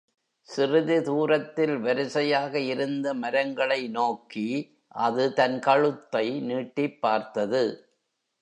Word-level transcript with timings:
சிறிது 0.41 1.03
தூரத்தில் 1.03 1.77
வரிசையாக 1.77 2.59
இருந்த 2.59 3.13
மரங்களை 3.13 3.87
நோக்கி 3.87 4.77
அது 4.87 5.33
தன் 5.33 5.59
கழுத்தை 5.59 6.39
நீட்டிப் 6.39 7.01
பார்த்தது. 7.01 7.89